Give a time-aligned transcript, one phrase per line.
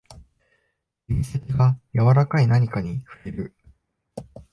[1.07, 3.55] 指先が柔らかい何かに触れる